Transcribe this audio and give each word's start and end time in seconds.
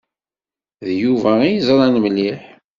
D 0.85 0.87
Yuba 1.01 1.31
i 1.43 1.49
yeẓṛan 1.51 1.95
mliḥ. 2.03 2.41